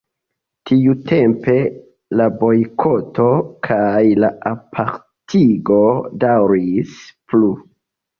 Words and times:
Tiutempe 0.67 1.53
la 2.21 2.25
bojkoto 2.39 3.25
kaj 3.67 3.99
la 4.23 4.31
apartigo 4.53 5.77
daŭris 6.25 6.97
plu. 7.35 7.51